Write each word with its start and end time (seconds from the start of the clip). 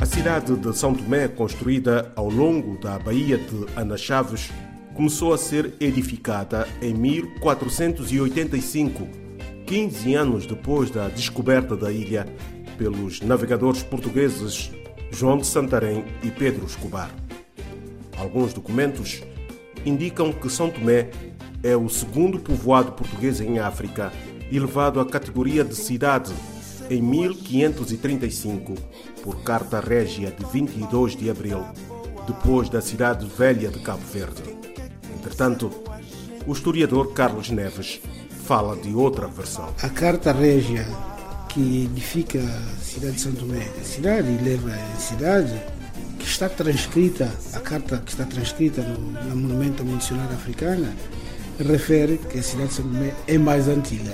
A 0.00 0.06
cidade 0.06 0.56
de 0.56 0.76
São 0.76 0.92
Tomé, 0.92 1.28
construída 1.28 2.12
ao 2.16 2.28
longo 2.28 2.76
da 2.78 2.98
Baía 2.98 3.38
de 3.38 3.66
Ana 3.76 3.96
Chaves, 3.96 4.50
começou 4.94 5.32
a 5.32 5.38
ser 5.38 5.72
edificada 5.78 6.66
em 6.82 6.92
1485, 6.92 9.06
15 9.66 10.14
anos 10.14 10.46
depois 10.46 10.90
da 10.90 11.08
descoberta 11.08 11.76
da 11.76 11.92
ilha 11.92 12.26
pelos 12.76 13.20
navegadores 13.20 13.84
portugueses 13.84 14.72
João 15.12 15.38
de 15.38 15.46
Santarém 15.46 16.04
e 16.24 16.30
Pedro 16.30 16.66
Escobar. 16.66 17.10
Alguns 18.18 18.52
documentos 18.52 19.22
indicam 19.84 20.32
que 20.32 20.48
São 20.48 20.70
Tomé 20.70 21.10
é 21.62 21.76
o 21.76 21.88
segundo 21.88 22.38
povoado 22.38 22.92
português 22.92 23.40
em 23.40 23.58
África, 23.58 24.12
elevado 24.50 25.00
à 25.00 25.06
categoria 25.06 25.64
de 25.64 25.74
cidade 25.74 26.32
em 26.90 27.00
1535 27.00 28.74
por 29.22 29.42
Carta 29.42 29.80
Régia 29.80 30.30
de 30.30 30.44
22 30.44 31.16
de 31.16 31.30
abril, 31.30 31.64
depois 32.26 32.68
da 32.68 32.80
cidade 32.80 33.26
velha 33.26 33.70
de 33.70 33.78
Cabo 33.80 34.02
Verde. 34.12 34.42
Entretanto, 35.14 35.70
o 36.46 36.52
historiador 36.52 37.12
Carlos 37.14 37.50
Neves 37.50 38.00
fala 38.44 38.76
de 38.76 38.94
outra 38.94 39.26
versão. 39.26 39.72
A 39.82 39.88
Carta 39.88 40.32
Régia 40.32 40.86
que 41.54 41.84
edifica 41.84 42.40
a 42.40 42.82
cidade 42.82 43.14
de 43.14 43.20
Santo 43.20 43.46
Tomé, 43.46 43.68
a 43.80 43.84
cidade 43.84 44.28
e 44.28 44.42
leva 44.42 44.70
a 44.70 44.96
cidade, 44.98 45.54
está 46.34 46.48
transcrita, 46.48 47.30
a 47.52 47.60
carta 47.60 47.98
que 47.98 48.10
está 48.10 48.24
transcrita 48.24 48.82
no, 48.82 49.12
na 49.12 49.36
Monumento 49.36 49.82
à 49.82 49.84
Missionária 49.86 50.34
Africana, 50.34 50.92
refere 51.60 52.18
que 52.18 52.40
a 52.40 52.42
cidade 52.42 52.70
de 52.70 52.74
Santo 52.74 52.88
Tomé 52.88 53.14
é 53.28 53.38
mais 53.38 53.68
antiga, 53.68 54.10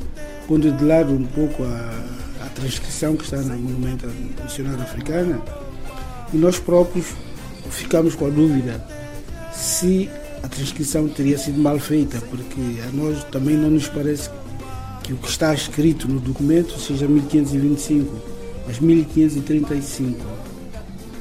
quando 0.47 0.71
de 0.71 0.85
lado 0.85 1.13
um 1.13 1.25
pouco 1.25 1.63
a, 1.63 2.45
a 2.45 2.49
transcrição 2.51 3.17
que 3.17 3.25
está 3.25 3.39
no 3.39 3.57
Monumento 3.57 4.09
Missionário 4.43 4.83
Africana, 4.83 5.41
e 6.33 6.37
nós 6.37 6.59
próprios 6.59 7.07
ficamos 7.71 8.15
com 8.15 8.27
a 8.27 8.31
dúvida 8.31 8.85
se 9.53 10.09
a 10.43 10.49
transcrição 10.49 11.09
teria 11.09 11.39
sido 11.39 11.61
mal 11.61 11.79
feita, 11.79 12.21
porque 12.31 12.61
a 12.89 12.93
nós 12.93 13.25
também 13.25 13.57
não 13.57 13.71
nos 13.71 13.89
parece 13.89 14.31
que 15.03 15.13
o 15.13 15.17
que 15.17 15.29
está 15.29 15.53
escrito 15.53 16.09
no 16.09 16.21
documento 16.21 16.79
seja 16.79 17.07
1525, 17.07 18.17
mas 18.67 18.79
1535 18.79 20.41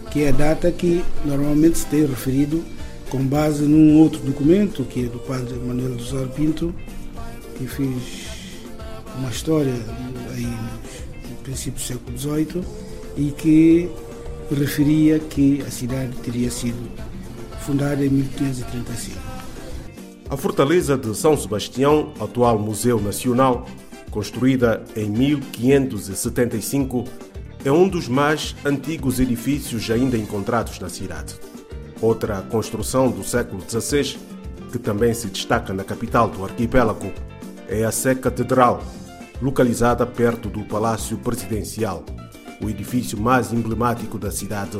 que 0.10 0.24
é 0.24 0.30
a 0.30 0.32
data 0.32 0.72
que 0.72 1.04
normalmente 1.24 1.78
se 1.78 1.86
tem 1.86 2.06
referido 2.06 2.64
com 3.10 3.26
base 3.26 3.64
num 3.64 3.98
outro 3.98 4.20
documento, 4.22 4.84
que 4.84 5.06
é 5.06 5.08
do 5.08 5.20
padre 5.20 5.56
Manuel 5.56 5.96
dos 5.96 6.14
Osório 6.14 6.30
Pinto, 6.30 6.74
que 7.58 7.68
fez 7.68 8.28
uma 9.18 9.30
história 9.30 9.74
aí 10.36 10.48
no 11.30 11.36
princípio 11.44 11.74
do 11.74 11.82
século 11.82 12.18
XVIII 12.18 12.64
e 13.18 13.32
que 13.32 13.90
referia 14.52 15.20
que 15.20 15.62
a 15.68 15.72
cidade 15.72 16.16
teria 16.24 16.50
sido 16.50 16.90
fundada 17.62 18.06
em 18.06 18.10
1535. 18.10 19.18
A 20.30 20.38
fortaleza 20.38 20.98
de 20.98 21.16
São 21.16 21.36
Sebastião, 21.36 22.14
atual 22.20 22.60
Museu 22.60 23.02
Nacional, 23.02 23.66
construída 24.12 24.84
em 24.96 25.10
1575, 25.10 27.06
é 27.66 27.72
um 27.72 27.88
dos 27.88 28.08
mais 28.08 28.56
antigos 28.64 29.20
edifícios 29.20 29.90
ainda 29.90 30.18
encontrados 30.18 30.80
na 30.80 30.88
cidade. 30.88 31.36
Outra 32.02 32.42
construção 32.44 33.12
do 33.12 33.24
século 33.24 33.62
XVI, 33.68 34.18
que 34.72 34.80
também 34.80 35.14
se 35.14 35.28
destaca 35.28 35.74
na 35.74 35.84
capital 35.84 36.30
do 36.30 36.46
arquipélago, 36.46 37.12
é 37.68 37.84
a 37.84 37.92
Sé 37.92 38.16
Catedral, 38.16 38.82
localizada 39.42 40.06
perto 40.06 40.48
do 40.48 40.62
Palácio 40.62 41.18
Presidencial, 41.18 42.04
o 42.62 42.70
edifício 42.70 43.20
mais 43.20 43.52
emblemático 43.52 44.18
da 44.18 44.32
cidade, 44.32 44.80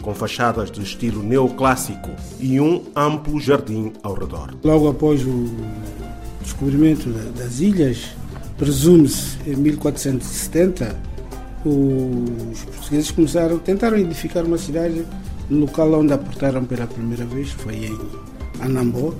com 0.00 0.14
fachadas 0.14 0.70
de 0.70 0.82
estilo 0.82 1.22
neoclássico 1.22 2.10
e 2.40 2.58
um 2.60 2.84
amplo 2.96 3.38
jardim 3.40 3.92
ao 4.02 4.14
redor. 4.14 4.54
Logo 4.62 4.88
após 4.88 5.22
o 5.22 5.46
descobrimento 6.42 7.10
das 7.36 7.60
ilhas, 7.60 8.08
presume-se 8.56 9.38
em 9.46 9.56
1470, 9.56 10.96
os 11.64 12.62
portugueses 12.64 13.10
começaram, 13.10 13.58
tentaram 13.58 13.96
edificar 13.96 14.44
uma 14.44 14.58
cidade 14.58 15.06
no 15.50 15.60
local 15.60 15.92
onde 15.94 16.12
aportaram 16.12 16.64
pela 16.64 16.86
primeira 16.86 17.24
vez, 17.24 17.50
foi 17.50 17.86
em 17.86 17.98
Anambó, 18.60 19.14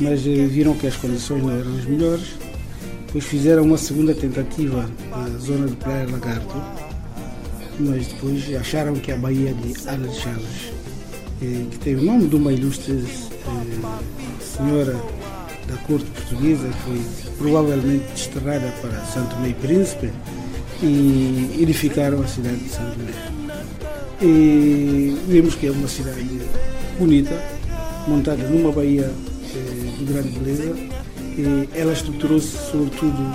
mas 0.00 0.26
eh, 0.26 0.46
viram 0.46 0.74
que 0.74 0.86
as 0.86 0.96
condições 0.96 1.42
não 1.42 1.50
eram 1.50 1.76
as 1.76 1.84
melhores, 1.84 2.34
depois 3.06 3.24
fizeram 3.24 3.64
uma 3.64 3.76
segunda 3.76 4.14
tentativa 4.14 4.88
na 5.10 5.38
zona 5.38 5.66
de 5.66 5.76
Praia 5.76 6.08
Lagarto, 6.10 6.54
mas 7.78 8.06
depois 8.06 8.54
acharam 8.54 8.94
que 8.94 9.12
a 9.12 9.16
Baía 9.16 9.54
de 9.54 9.74
Chaves, 9.78 10.72
eh, 11.42 11.66
que 11.70 11.78
tem 11.78 11.96
o 11.96 12.02
nome 12.02 12.28
de 12.28 12.36
uma 12.36 12.52
ilustre 12.52 12.92
eh, 12.94 14.38
senhora 14.40 14.98
da 15.68 15.76
corte 15.86 16.06
portuguesa, 16.06 16.68
foi 16.84 17.00
provavelmente 17.38 18.04
desterrada 18.12 18.72
para 18.80 19.04
Santo 19.04 19.36
Meio 19.36 19.54
Príncipe, 19.56 20.10
e 20.82 21.58
edificaram 21.60 22.20
a 22.20 22.26
cidade 22.26 22.56
de 22.56 22.68
São 22.68 22.84
José. 22.86 23.41
E 24.24 25.16
vimos 25.26 25.56
que 25.56 25.66
é 25.66 25.70
uma 25.72 25.88
cidade 25.88 26.24
bonita, 26.96 27.34
montada 28.06 28.48
numa 28.48 28.70
baía 28.70 29.10
eh, 29.10 29.98
de 29.98 30.04
grande 30.04 30.38
beleza. 30.38 30.76
E 31.36 31.68
ela 31.74 31.92
estruturou-se 31.92 32.56
sobretudo 32.70 33.34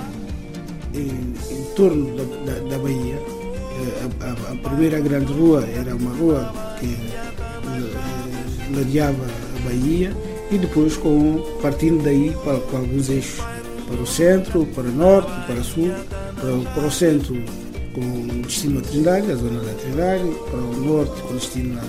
em, 0.94 1.34
em 1.54 1.64
torno 1.76 2.16
da, 2.16 2.52
da, 2.52 2.68
da 2.70 2.78
baía. 2.78 3.16
Eh, 3.16 4.08
a, 4.20 4.24
a, 4.24 4.52
a, 4.52 4.56
primeira 4.56 4.98
grande 5.00 5.30
rua 5.30 5.62
era 5.66 5.94
uma 5.94 6.10
rua 6.16 6.52
que 6.80 6.86
eh, 6.86 8.74
ladeava 8.74 9.26
a 9.26 9.68
baía 9.68 10.10
e 10.50 10.56
depois 10.56 10.96
com, 10.96 11.44
partindo 11.60 12.02
daí 12.02 12.34
para, 12.42 12.60
para 12.60 12.78
alguns 12.78 13.10
eixos, 13.10 13.44
para 13.86 14.00
o 14.00 14.06
centro, 14.06 14.64
para 14.74 14.84
o 14.84 14.92
norte, 14.92 15.30
para 15.46 15.60
o 15.60 15.64
sul, 15.64 15.92
para, 16.40 16.72
para 16.74 16.86
o 16.86 16.90
centro 16.90 17.67
com 17.98 18.40
destino 18.42 18.78
a 18.78 18.82
Trindade, 18.82 19.32
a 19.32 19.34
zona 19.34 19.60
da 19.60 19.72
Trindade, 19.74 20.24
para 20.50 20.58
o 20.58 20.76
norte 20.76 21.22
com 21.22 21.34
destino 21.34 21.80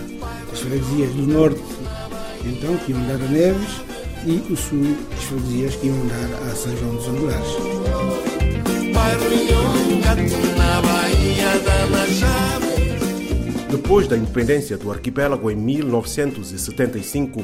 às 0.51 0.59
freguesias 0.59 1.13
do 1.13 1.27
norte, 1.27 1.61
então, 2.45 2.75
que 2.77 2.91
iam 2.91 3.01
dar 3.05 3.15
a 3.15 3.29
Neves, 3.29 3.81
e 4.25 4.51
o 4.51 4.55
sul, 4.55 4.97
as 5.15 5.23
freguesias 5.23 5.75
que 5.75 5.87
iam 5.87 6.07
dar 6.07 6.51
a 6.51 6.55
São 6.55 6.75
João 6.77 6.95
dos 6.95 7.07
Angulares. 7.07 7.47
Depois 13.69 14.07
da 14.07 14.17
independência 14.17 14.77
do 14.77 14.91
arquipélago 14.91 15.51
em 15.51 15.55
1975, 15.55 17.43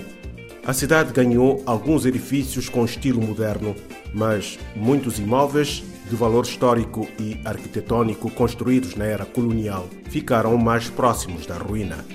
a 0.66 0.74
cidade 0.74 1.14
ganhou 1.14 1.62
alguns 1.66 2.06
edifícios 2.06 2.68
com 2.68 2.84
estilo 2.84 3.22
moderno, 3.22 3.76
mas 4.14 4.58
muitos 4.76 5.20
imóveis 5.20 5.84
de 6.10 6.16
valor 6.16 6.46
histórico 6.46 7.08
e 7.20 7.40
arquitetônico 7.44 8.30
construídos 8.32 8.96
na 8.96 9.06
era 9.06 9.26
colonial 9.26 9.88
ficaram 10.10 10.58
mais 10.58 10.90
próximos 10.90 11.46
da 11.46 11.58
ruína. 11.58 12.06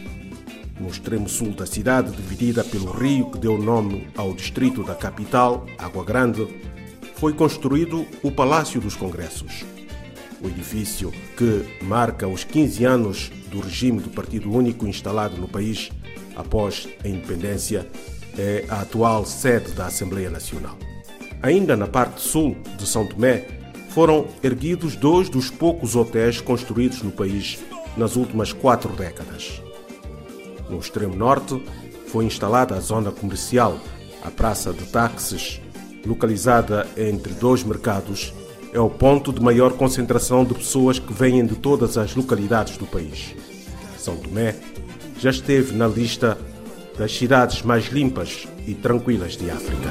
No 0.78 0.88
extremo 0.88 1.28
sul 1.28 1.50
da 1.50 1.66
cidade, 1.66 2.10
dividida 2.12 2.64
pelo 2.64 2.90
rio 2.90 3.30
que 3.30 3.38
deu 3.38 3.58
nome 3.58 4.08
ao 4.16 4.32
distrito 4.32 4.82
da 4.82 4.94
capital, 4.94 5.66
Água 5.76 6.04
Grande, 6.04 6.48
foi 7.16 7.34
construído 7.34 8.06
o 8.22 8.30
Palácio 8.30 8.80
dos 8.80 8.96
Congressos. 8.96 9.64
O 10.42 10.48
edifício, 10.48 11.12
que 11.36 11.84
marca 11.84 12.26
os 12.26 12.44
15 12.44 12.84
anos 12.84 13.30
do 13.50 13.60
regime 13.60 14.00
do 14.00 14.08
Partido 14.08 14.50
Único 14.50 14.86
instalado 14.86 15.36
no 15.36 15.46
país 15.46 15.90
após 16.34 16.88
a 17.04 17.08
independência, 17.08 17.86
é 18.38 18.64
a 18.70 18.80
atual 18.80 19.26
sede 19.26 19.72
da 19.72 19.86
Assembleia 19.86 20.30
Nacional. 20.30 20.78
Ainda 21.42 21.76
na 21.76 21.86
parte 21.86 22.22
sul 22.22 22.56
de 22.78 22.86
São 22.86 23.06
Tomé, 23.06 23.59
foram 23.90 24.26
erguidos 24.42 24.96
dois 24.96 25.28
dos 25.28 25.50
poucos 25.50 25.96
hotéis 25.96 26.40
construídos 26.40 27.02
no 27.02 27.10
país 27.10 27.58
nas 27.96 28.16
últimas 28.16 28.52
quatro 28.52 28.92
décadas. 28.92 29.60
No 30.68 30.78
extremo 30.78 31.16
norte, 31.16 31.60
foi 32.06 32.24
instalada 32.24 32.76
a 32.76 32.80
zona 32.80 33.10
comercial, 33.10 33.78
a 34.22 34.30
Praça 34.30 34.72
de 34.72 34.84
Táxis, 34.86 35.60
localizada 36.06 36.86
entre 36.96 37.32
dois 37.34 37.62
mercados, 37.62 38.32
é 38.72 38.78
o 38.78 38.88
ponto 38.88 39.32
de 39.32 39.42
maior 39.42 39.72
concentração 39.72 40.44
de 40.44 40.54
pessoas 40.54 40.98
que 40.98 41.12
vêm 41.12 41.44
de 41.44 41.56
todas 41.56 41.98
as 41.98 42.14
localidades 42.14 42.76
do 42.76 42.86
país. 42.86 43.34
São 43.98 44.16
Tomé 44.16 44.54
já 45.18 45.30
esteve 45.30 45.74
na 45.74 45.88
lista 45.88 46.38
das 46.96 47.16
cidades 47.16 47.62
mais 47.62 47.86
limpas 47.86 48.46
e 48.66 48.74
tranquilas 48.74 49.36
de 49.36 49.50
África. 49.50 49.90